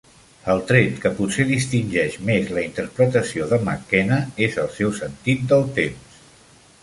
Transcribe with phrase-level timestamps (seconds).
[0.51, 5.69] El tret que potser distingeix més la interpretació de McKenna és el seu sentit del
[5.77, 6.19] temps.